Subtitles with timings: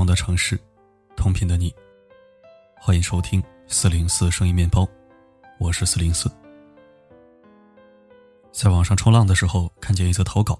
[0.00, 0.58] 同的城市，
[1.14, 1.70] 同频的你，
[2.80, 4.88] 欢迎收听四零四声音面包，
[5.58, 6.26] 我是四零四。
[8.50, 10.58] 在网上冲浪的时候，看见一则投稿：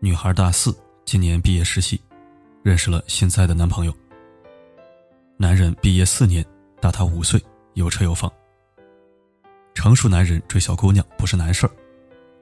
[0.00, 2.02] 女孩大四，今年毕业实习，
[2.64, 3.96] 认识了现在的男朋友。
[5.36, 6.44] 男人毕业四年，
[6.80, 7.40] 大她五岁，
[7.74, 8.28] 有车有房。
[9.74, 11.70] 成熟男人追小姑娘不是难事儿，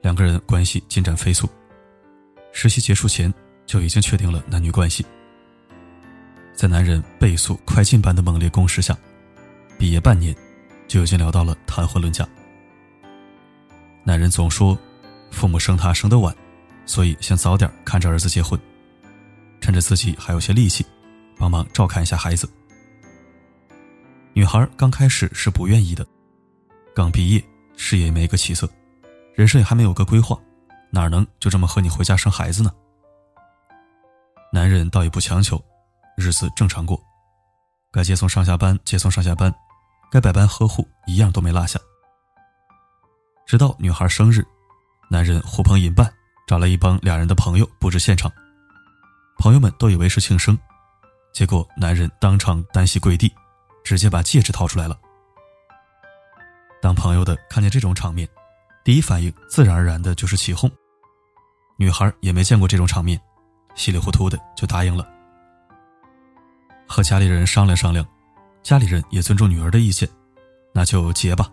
[0.01, 1.47] 两个人关系进展飞速。
[2.51, 3.31] 实习结束前
[3.67, 5.05] 就已经确定了男女关系。
[6.55, 8.97] 在男人倍速快进般的猛烈攻势下，
[9.77, 10.35] 毕业半年，
[10.87, 12.27] 就已经聊到了谈婚论嫁。
[14.03, 14.77] 男人总说，
[15.31, 16.33] 父母生他生得晚，
[16.85, 18.59] 所以想早点看着儿子结婚，
[19.59, 20.85] 趁着自己还有些力气，
[21.37, 22.47] 帮忙照看一下孩子。
[24.33, 26.05] 女孩刚开始是不愿意的，
[26.95, 27.43] 刚毕业，
[27.75, 28.69] 事业没个起色，
[29.33, 30.39] 人生也还没有个规划，
[30.91, 32.71] 哪能就这么和你回家生孩子呢？
[34.51, 35.59] 男人倒也不强求。
[36.15, 37.01] 日子正常过，
[37.91, 39.53] 该接送上下班接送上下班，
[40.11, 41.79] 该百般呵护一样都没落下。
[43.45, 44.45] 直到女孩生日，
[45.09, 46.11] 男人呼朋引伴
[46.47, 48.31] 找来一帮俩人的朋友布置现场，
[49.37, 50.57] 朋友们都以为是庆生，
[51.33, 53.33] 结果男人当场单膝跪地，
[53.83, 54.97] 直接把戒指掏出来了。
[56.81, 58.27] 当朋友的看见这种场面，
[58.83, 60.71] 第一反应自然而然的就是起哄。
[61.77, 63.19] 女孩也没见过这种场面，
[63.75, 65.12] 稀里糊涂的就答应了。
[66.93, 68.05] 和家里人商量商量，
[68.61, 70.07] 家里人也尊重女儿的意见，
[70.75, 71.51] 那就结吧。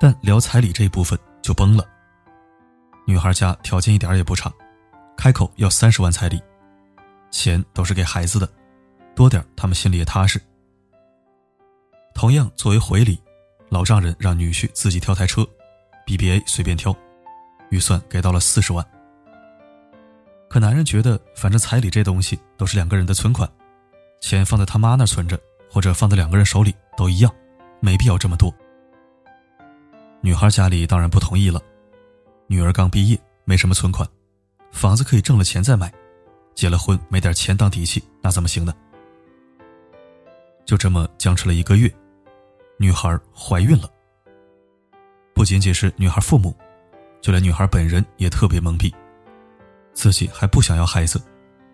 [0.00, 1.86] 但聊彩礼这一部分就崩了。
[3.06, 4.50] 女孩家条件一点也不差，
[5.18, 6.42] 开口要三十万彩礼，
[7.30, 8.48] 钱都是给孩子的，
[9.14, 10.40] 多点他们心里也踏实。
[12.14, 13.22] 同样作为回礼，
[13.68, 15.46] 老丈人让女婿自己挑台车
[16.06, 16.96] ，BBA 随便挑，
[17.68, 18.82] 预算给到了四十万。
[20.48, 23.46] 可男人觉得，反正彩礼这东西都是两个人的存款。
[24.20, 25.40] 钱放在他妈那存着，
[25.70, 27.32] 或者放在两个人手里都一样，
[27.80, 28.52] 没必要这么多。
[30.20, 31.60] 女孩家里当然不同意了，
[32.46, 34.08] 女儿刚毕业，没什么存款，
[34.72, 35.92] 房子可以挣了钱再买，
[36.54, 38.74] 结了婚没点钱当底气，那怎么行呢？
[40.64, 41.92] 就这么僵持了一个月，
[42.78, 43.88] 女孩怀孕了。
[45.32, 46.56] 不仅仅是女孩父母，
[47.20, 48.92] 就连女孩本人也特别懵逼，
[49.92, 51.22] 自己还不想要孩子，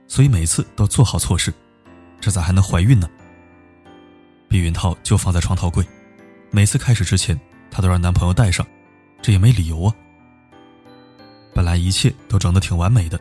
[0.06, 1.54] 所以每次都做好措施。
[2.22, 3.10] 这咋还能怀孕呢？
[4.48, 5.84] 避孕套就放在床头柜，
[6.52, 7.38] 每次开始之前，
[7.68, 8.64] 她都让男朋友带上，
[9.20, 9.94] 这也没理由啊。
[11.52, 13.20] 本来一切都整得挺完美的，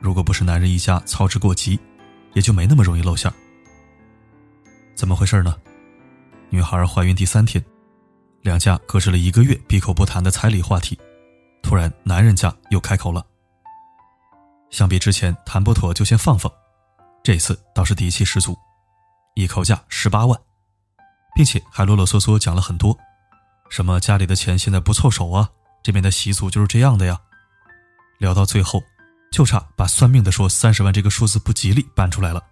[0.00, 1.78] 如果不是男人一家操之过急，
[2.32, 3.32] 也就没那么容易露馅。
[4.96, 5.54] 怎么回事呢？
[6.50, 7.64] 女孩怀孕第三天，
[8.40, 10.98] 两家搁置了一个月闭口不谈的彩礼话题，
[11.62, 13.24] 突然男人家又开口了。
[14.70, 16.52] 相比之前谈不妥就先放放。
[17.22, 18.58] 这次倒是底气十足，
[19.34, 20.38] 一口价十八万，
[21.36, 22.98] 并且还啰啰嗦嗦讲了很多，
[23.70, 25.48] 什么家里的钱现在不凑手啊，
[25.84, 27.20] 这边的习俗就是这样的呀。
[28.18, 28.82] 聊到最后，
[29.30, 32.44] 就差把算命的说三十万这个数字不吉利搬出来了。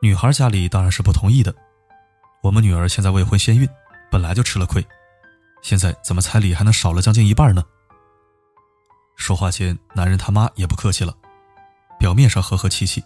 [0.00, 1.54] 女孩家里当然是不同意的，
[2.42, 3.68] 我们女儿现在未婚先孕，
[4.10, 4.82] 本来就吃了亏，
[5.60, 7.62] 现在怎么彩礼还能少了将近一半呢？
[9.16, 11.14] 说话间，男人他妈也不客气了。
[12.00, 13.04] 表面上和和气气，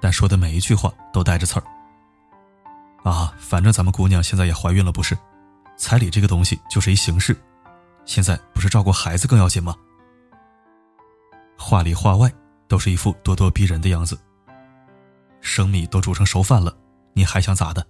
[0.00, 1.64] 但说的每一句话都带着刺儿。
[3.08, 5.16] 啊，反正咱们姑娘现在也怀孕了，不是？
[5.76, 7.36] 彩礼这个东西就是一形式，
[8.04, 9.76] 现在不是照顾孩子更要紧吗？
[11.56, 12.32] 话里话外
[12.66, 14.18] 都是一副咄咄逼人的样子。
[15.40, 16.76] 生米都煮成熟饭了，
[17.12, 17.86] 你还想咋的？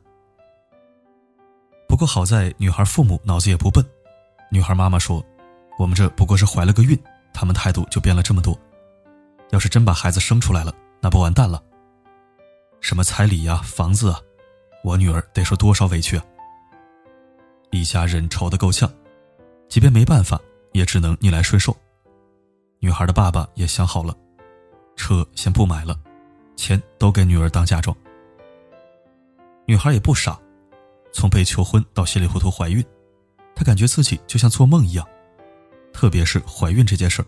[1.89, 3.83] 不过好在女孩父母脑子也不笨，
[4.51, 5.25] 女孩妈妈说
[5.79, 6.99] ：“我们这不过是怀了个孕，
[7.33, 8.59] 他们态度就变了这么多。”
[9.53, 11.63] 要是真把孩子生出来了，那不完蛋了。
[12.81, 14.19] 什么彩礼呀、房子啊，
[14.83, 16.25] 我女儿得受多少委屈啊！
[17.71, 18.91] 一家人愁得够呛，
[19.69, 20.41] 即便没办法，
[20.73, 21.77] 也只能逆来顺受。
[22.81, 24.17] 女孩的爸爸也想好了，
[24.97, 25.97] 车先不买了，
[26.57, 27.97] 钱都给女儿当嫁妆。
[29.67, 30.37] 女孩也不傻，
[31.13, 32.85] 从被求婚到稀里糊涂怀孕，
[33.55, 35.07] 她感觉自己就像做梦一样，
[35.93, 37.27] 特别是怀孕这件事儿。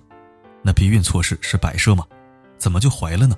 [0.62, 2.06] 那避孕措施是摆设吗？
[2.64, 3.36] 怎么就怀了呢？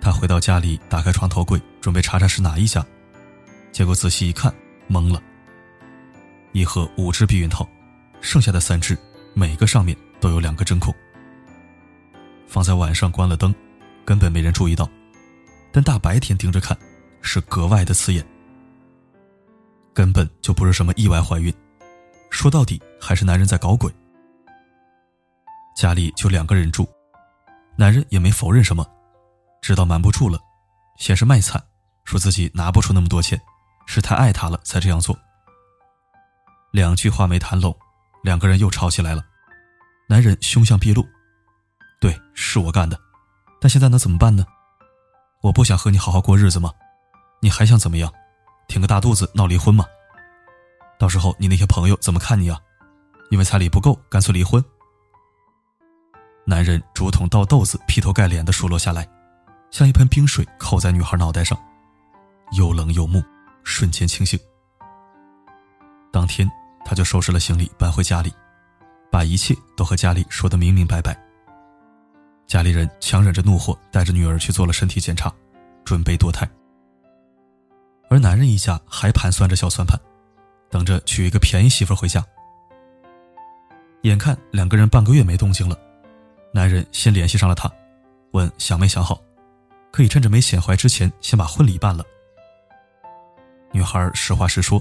[0.00, 2.86] 他回到家里，打开床头柜，准备查查是哪一家，
[3.72, 4.54] 结果仔细一看，
[4.88, 5.20] 懵了。
[6.52, 7.68] 一盒五支避孕套，
[8.20, 8.96] 剩下的三支，
[9.34, 10.94] 每个上面都有两个针孔。
[12.46, 13.52] 放在晚上关了灯，
[14.04, 14.88] 根本没人注意到，
[15.72, 16.78] 但大白天盯着看，
[17.20, 18.24] 是格外的刺眼。
[19.92, 21.52] 根本就不是什么意外怀孕，
[22.30, 23.92] 说到底还是男人在搞鬼。
[25.76, 26.88] 家里就两个人住，
[27.76, 28.86] 男人也没否认什么，
[29.60, 30.38] 直到瞒不住了，
[30.96, 31.62] 先是卖惨，
[32.04, 33.40] 说自己拿不出那么多钱，
[33.86, 35.16] 是太爱她了才这样做。
[36.70, 37.76] 两句话没谈拢，
[38.22, 39.24] 两个人又吵起来了。
[40.08, 41.04] 男人凶相毕露
[42.00, 42.98] ：“对，是我干的，
[43.60, 44.44] 但现在能怎么办呢？
[45.40, 46.72] 我不想和你好好过日子吗？
[47.40, 48.12] 你还想怎么样？
[48.68, 49.84] 挺个大肚子闹离婚吗？
[50.98, 52.58] 到时候你那些朋友怎么看你啊？
[53.30, 54.64] 因为彩礼不够，干脆离婚。”
[56.46, 59.08] 男人竹筒倒豆子、劈头盖脸的数落下来，
[59.70, 61.58] 像一盆冰水扣在女孩脑袋上，
[62.52, 63.22] 又冷又木，
[63.62, 64.38] 瞬间清醒。
[66.12, 66.48] 当天，
[66.84, 68.30] 他就收拾了行李搬回家里，
[69.10, 71.18] 把一切都和家里说得明明白白。
[72.46, 75.32] 家里人强忍着怒火，带着女儿去做了身体检查，
[75.82, 76.48] 准备堕胎。
[78.10, 79.98] 而男人一家还盘算着小算盘，
[80.70, 82.22] 等着娶一个便宜媳妇回家。
[84.02, 85.76] 眼看两个人半个月没动静了。
[86.54, 87.68] 男人先联系上了她，
[88.30, 89.20] 问想没想好，
[89.90, 92.04] 可以趁着没显怀之前先把婚礼办了。
[93.72, 94.80] 女孩实话实说，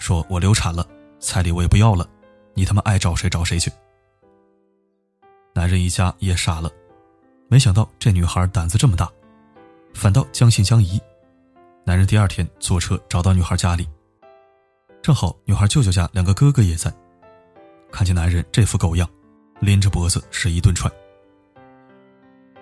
[0.00, 0.84] 说我流产了，
[1.20, 2.04] 彩礼我也不要了，
[2.54, 3.70] 你他妈爱找谁找谁去。
[5.54, 6.68] 男人一家也傻了，
[7.46, 9.08] 没想到这女孩胆子这么大，
[9.94, 11.00] 反倒将信将疑。
[11.84, 13.88] 男人第二天坐车找到女孩家里，
[15.00, 16.92] 正好女孩舅舅家两个哥哥也在，
[17.92, 19.08] 看见男人这副狗样。
[19.60, 20.90] 拎着脖子是一顿踹，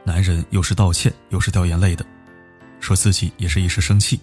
[0.04, 2.06] 男人又是道歉又是掉眼泪的，
[2.80, 4.20] 说自己也是一时生气。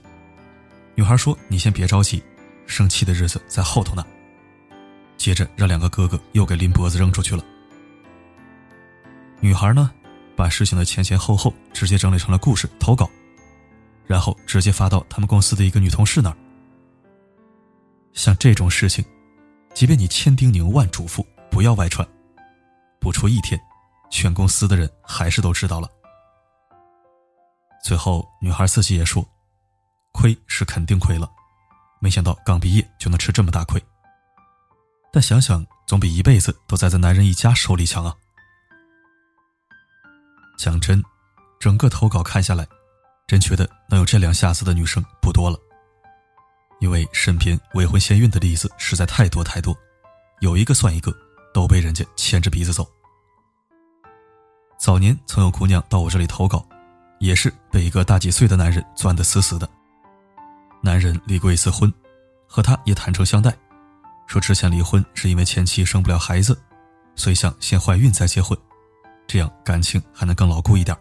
[0.96, 2.24] 女孩说：“你先别着急，
[2.66, 4.06] 生气的日子在后头呢。”
[5.18, 7.46] 接着让两个哥哥又给拎脖子扔出去了。
[9.40, 9.92] 女孩呢，
[10.36, 13.10] 把事情的前前后后直接整理成了故事投稿，
[14.08, 16.38] 然后直接发到他们公司的一个女同事那儿。
[18.14, 19.04] 像这种事情，
[19.74, 22.08] 即便你千叮咛万嘱咐不要外传。
[23.02, 23.60] 不出一天，
[24.12, 25.90] 全公司的人还是都知道了。
[27.84, 29.28] 最后，女孩自己也说，
[30.12, 31.28] 亏是肯定亏了，
[32.00, 33.84] 没想到刚毕业就能吃这么大亏。
[35.12, 38.16] 但想想，总比一辈子都栽在男人一家手里强啊。
[40.60, 41.04] 讲真，
[41.60, 42.68] 整个投稿看下来，
[43.26, 45.58] 真觉得能有这两下子的女生不多了，
[46.80, 49.76] 因为身边未婚先孕的例子实在太多太多，
[50.42, 51.12] 有一个算一个。
[51.54, 52.88] 都被人家牵着鼻子走。
[54.78, 56.66] 早年曾有姑娘到我这里投稿，
[57.20, 59.70] 也是被一个大几岁的男人攥得死死的。
[60.82, 61.94] 男人离过一次婚，
[62.48, 63.56] 和她也坦诚相待，
[64.26, 66.60] 说之前离婚是因为前妻生不了孩子，
[67.16, 68.58] 所以想先怀孕再结婚，
[69.28, 70.98] 这样感情还能更牢固一点。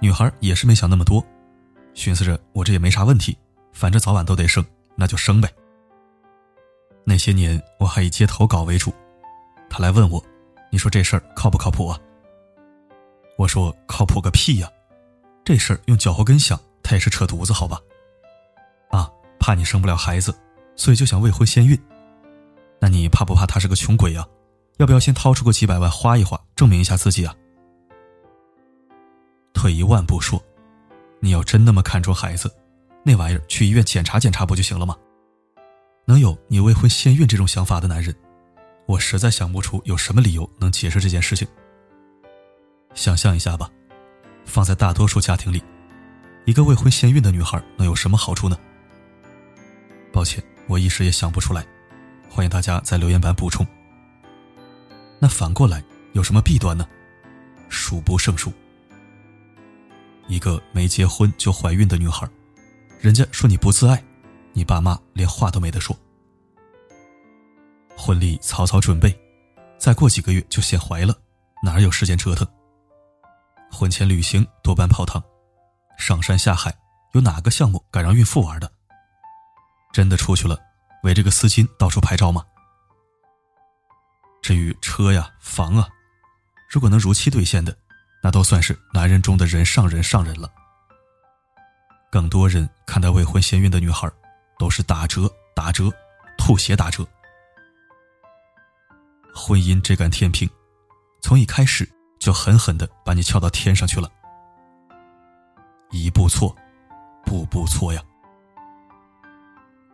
[0.00, 1.24] 女孩也是没想那么多，
[1.94, 3.36] 寻思着我这也没啥问题，
[3.72, 5.52] 反正早晚都得生，那就生呗。
[7.04, 8.94] 那些年我还以接投稿为主。
[9.74, 10.24] 他来问我
[10.70, 11.98] ：“你说这事儿靠不靠谱啊？”
[13.36, 14.70] 我说：“靠谱个屁呀！
[15.44, 17.80] 这事儿用脚后跟想，他也是扯犊子，好吧？
[18.90, 19.10] 啊，
[19.40, 20.32] 怕你生不了孩子，
[20.76, 21.76] 所以就想未婚先孕。
[22.78, 24.24] 那你怕不怕他是个穷鬼啊？
[24.76, 27.34] 要不要先掏出个几百万花一花，证明一下自己啊？”
[29.54, 30.40] 退一万步说，
[31.18, 32.48] 你要真那么看重孩子，
[33.02, 34.96] 那玩意儿去医院检查检查不就行了吗？
[36.06, 38.14] 能有你未婚先孕这种想法的男人？
[38.86, 41.46] 我实在想不出有什么理由能解释这件事情。
[42.94, 43.70] 想象一下吧，
[44.44, 45.62] 放在大多数家庭里，
[46.44, 48.58] 一个未婚先孕的女孩能有什么好处呢？
[50.12, 51.66] 抱歉，我一时也想不出来，
[52.28, 53.66] 欢迎大家在留言板补充。
[55.18, 56.86] 那反过来有什么弊端呢？
[57.68, 58.52] 数不胜数。
[60.28, 62.28] 一个没结婚就怀孕的女孩，
[63.00, 64.02] 人家说你不自爱，
[64.52, 65.96] 你爸妈连话都没得说。
[68.04, 69.18] 婚礼草草准备，
[69.78, 71.16] 再过几个月就显怀了，
[71.62, 72.46] 哪有时间折腾？
[73.72, 75.24] 婚前旅行多半泡汤，
[75.96, 76.76] 上山下海，
[77.12, 78.70] 有哪个项目敢让孕妇玩的？
[79.90, 80.60] 真的出去了，
[81.02, 82.44] 围着个丝巾到处拍照吗？
[84.42, 85.88] 至于车呀、房啊，
[86.68, 87.74] 如果能如期兑现的，
[88.22, 90.52] 那都算是男人中的人上人上人了。
[92.10, 94.06] 更多人看待未婚先孕的女孩，
[94.58, 95.90] 都是打折、打折、
[96.36, 97.02] 吐血打折。
[99.34, 100.48] 婚姻这杆天平，
[101.20, 101.88] 从一开始
[102.20, 104.08] 就狠狠的把你翘到天上去了。
[105.90, 106.54] 一步错，
[107.24, 108.00] 步步错呀。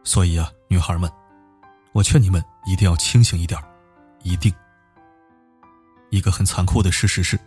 [0.05, 1.11] 所以啊，女孩们，
[1.93, 3.59] 我劝你们一定要清醒一点，
[4.23, 4.53] 一定。
[6.11, 7.39] 一个很残酷的事实是，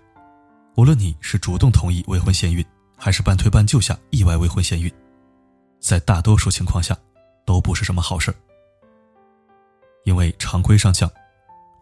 [0.75, 2.65] 无论你是主动同意未婚先孕，
[2.97, 4.91] 还是半推半就下意外未婚先孕，
[5.79, 6.97] 在大多数情况下，
[7.45, 8.33] 都不是什么好事
[10.05, 11.07] 因为常规上讲。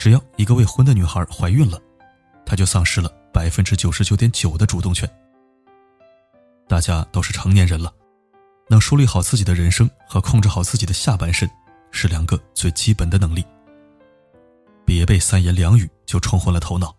[0.01, 1.79] 只要一个未婚的女孩怀孕了，
[2.43, 5.07] 她就丧失了百分之九十九点九的主动权。
[6.67, 7.93] 大家都是成年人了，
[8.67, 11.47] 能梳理好自己的人生和控制好自己的下半身，
[11.91, 13.45] 是两个最基本的能力。
[14.87, 16.97] 别被三言两语就冲昏了头脑，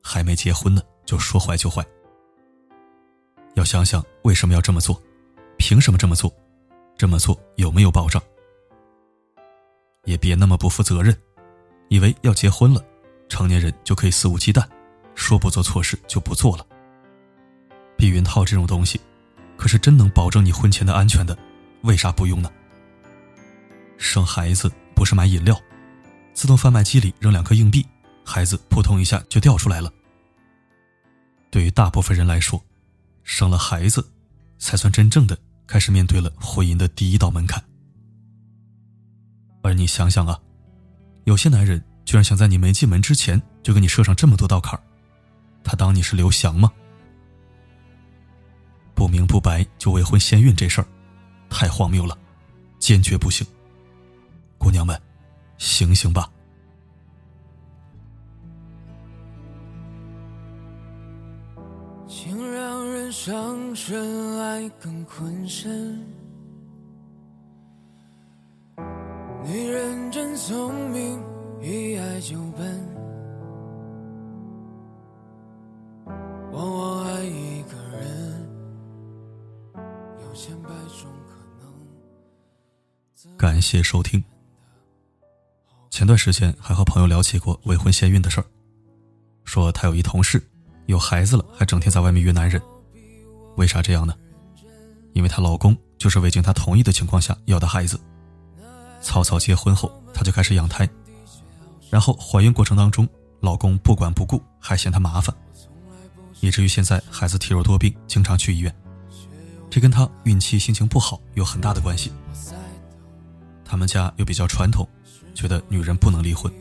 [0.00, 1.84] 还没结婚呢就说坏就坏。
[3.54, 5.02] 要想想为什么要这么做，
[5.56, 6.32] 凭什么这么做，
[6.96, 8.22] 这么做有没有保障？
[10.04, 11.12] 也别那么不负责任，
[11.88, 12.84] 以为要结婚了，
[13.28, 14.66] 成年人就可以肆无忌惮，
[15.14, 16.66] 说不做错事就不做了。
[17.96, 19.00] 避孕套这种东西，
[19.56, 21.36] 可是真能保证你婚前的安全的，
[21.82, 22.50] 为啥不用呢？
[23.96, 25.60] 生孩子不是买饮料，
[26.32, 27.84] 自动贩卖机里扔两颗硬币，
[28.24, 29.92] 孩子扑通一下就掉出来了。
[31.50, 32.62] 对于大部分人来说，
[33.24, 34.06] 生了孩子，
[34.58, 37.62] 才算真正的开始面对了婚姻的第一道门槛。
[39.62, 40.38] 而你想想啊，
[41.28, 44.80] 有些男人居然想在你没进门之前就给你设上这么多道坎儿，
[45.62, 46.72] 他当你是刘翔吗？
[48.94, 50.86] 不明不白就未婚先孕这事儿，
[51.50, 52.16] 太荒谬了，
[52.78, 53.46] 坚决不行。
[54.56, 54.98] 姑娘们，
[55.58, 56.30] 醒醒吧！
[62.08, 66.02] 情让人伤身，爱更困身。
[69.48, 71.18] 女人真聪明，
[71.62, 72.86] 一爱就笨。
[83.38, 84.22] 感谢收听。
[85.88, 88.44] 前段时间还和朋友聊起过未婚先孕的事儿，
[89.44, 90.46] 说她有一同事
[90.84, 92.60] 有孩子了，还整天在外面约男人。
[93.56, 94.14] 为啥这样呢？
[95.14, 97.98] 因为她老公就是未经她同意的情况下要的孩子。
[99.00, 100.88] 草草结婚后，她就开始养胎，
[101.90, 103.08] 然后怀孕过程当中，
[103.40, 105.34] 老公不管不顾，还嫌她麻烦，
[106.40, 108.74] 以至于现在孩子体弱多病，经常去医院。
[109.70, 112.12] 这跟她孕期心情不好有很大的关系。
[113.64, 114.88] 他们家又比较传统，
[115.34, 116.52] 觉得女人不能离婚，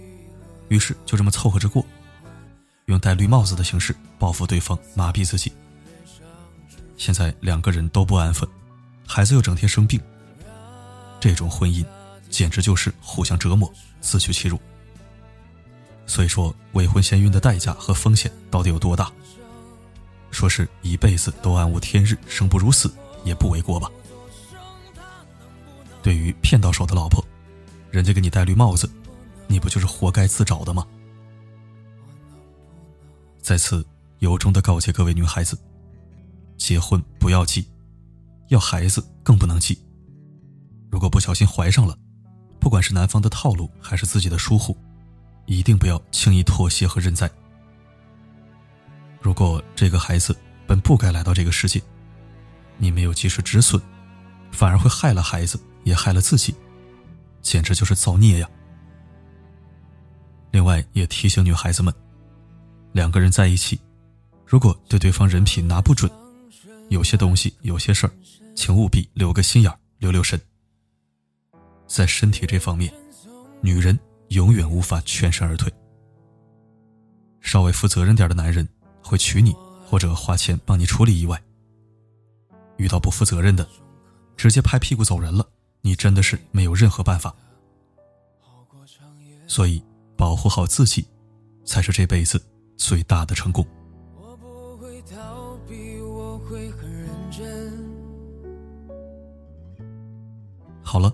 [0.68, 1.86] 于是就这么凑合着过，
[2.86, 5.52] 用戴绿帽子的形式报复对方，麻痹自己。
[6.98, 8.48] 现在两个人都不安分，
[9.08, 10.02] 孩子又整天生病，
[11.20, 11.86] 这种婚姻
[12.30, 14.60] 简直就是互相折磨，自取其辱。
[16.06, 19.12] 所以说，未婚先孕的代价和风险到底有多大？
[20.32, 22.94] 说是一辈子都暗无天日，生不如死，
[23.24, 23.90] 也不为过吧。
[26.02, 27.26] 对于骗到手的老婆，
[27.92, 28.90] 人家给你戴绿帽子，
[29.48, 30.86] 你不就是活该自找的吗？
[33.42, 33.86] 在此
[34.20, 35.58] 由衷的告诫各位女孩子：
[36.58, 37.68] 结婚不要急，
[38.50, 39.78] 要孩子更不能急。
[40.90, 41.98] 如果不小心怀上了，
[42.68, 44.76] 不管是男方的套路还是自己的疏忽，
[45.46, 47.32] 一定不要轻易妥协和认栽。
[49.22, 51.82] 如果这个孩子本不该来到这个世界，
[52.78, 53.82] 你没有及时止损，
[54.52, 55.58] 反而会害了孩子。
[55.86, 56.54] 也害了自己，
[57.42, 58.50] 简直就是造孽呀！
[60.52, 61.94] 另外，也提醒女孩子们，
[62.92, 63.80] 两个人在一起，
[64.46, 66.12] 如果对对方人品拿不准，
[66.90, 68.12] 有些东西、有些事儿，
[68.58, 70.38] 请务必留个心眼，留留神。
[71.88, 72.94] 在身体这方面，
[73.62, 73.98] 女人
[74.30, 75.72] 永远无法全身而退。
[77.42, 78.68] 稍微负责任点的男人
[79.02, 79.56] 会娶你，
[79.90, 81.42] 或者花钱帮你处理意外。
[82.76, 83.68] 遇到不负责任的，
[84.36, 85.48] 直接拍屁股走人了。
[85.82, 87.34] 你真的是没有任何办法，
[89.48, 89.82] 所以
[90.18, 91.08] 保护好自己，
[91.64, 92.44] 才是这辈子
[92.76, 93.66] 最大的成功。
[100.84, 101.14] 好了，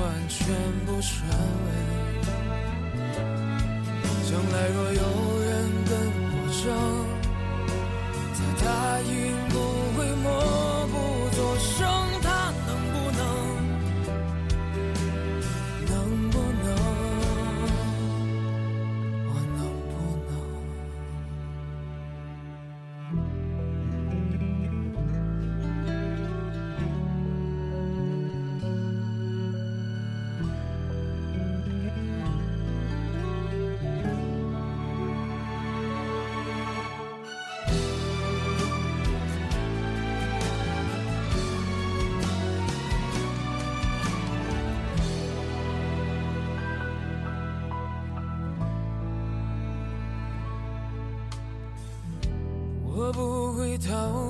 [0.00, 0.46] 完全
[0.86, 1.47] 部传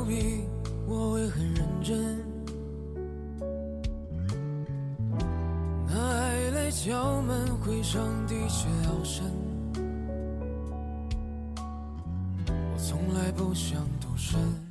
[0.09, 0.47] 你，
[0.87, 2.25] 我会很认真。
[5.87, 9.27] 那爱来敲门，会伤的确要深。
[12.47, 14.68] 我从来不想独身。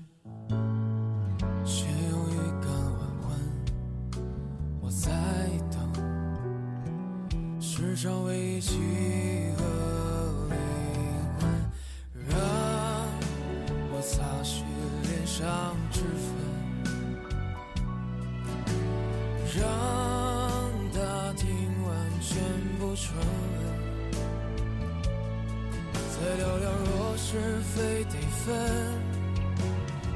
[26.37, 28.15] 聊聊若是非得
[28.45, 28.53] 分，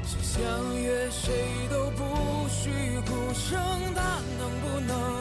[0.04, 0.40] 谁相
[0.80, 1.32] 约谁
[1.68, 3.58] 都不许哭声，
[3.92, 4.00] 他
[4.38, 5.11] 能不，能